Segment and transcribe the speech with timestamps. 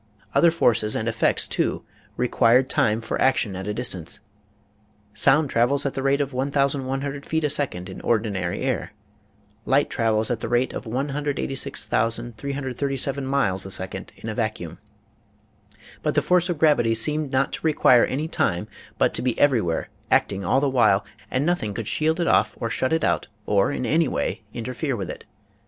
[0.33, 1.83] Other forces and effects too
[2.17, 4.19] required time for action at a distance.
[5.13, 8.93] Sound travels at the rate of i,ioo feet a second in ordinary air.
[9.63, 14.79] Light travels at the rate of 186,337 miles a second in a vacuum.
[16.01, 19.61] But the force of gravity seemed not to require any time but to be every
[19.61, 23.27] where, acting all the while, and nothing could shield it off or shut it out
[23.45, 25.25] or in any way interfere with it.